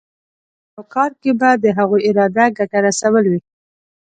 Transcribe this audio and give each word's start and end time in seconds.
په 0.73 0.81
یو 0.83 0.89
کار 0.93 1.11
کې 1.21 1.31
به 1.39 1.49
د 1.63 1.65
هغوی 1.77 2.01
اراده 2.09 2.45
ګټه 2.57 2.77
رسول 2.87 3.23
وي. 3.27 3.39